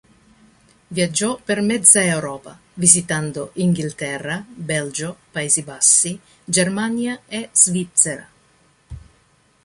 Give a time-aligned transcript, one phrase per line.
[0.87, 8.27] Viaggiò per mezza Europa visitando Inghilterra, Belgio, Paesi Bassi, Germania e Svizzera.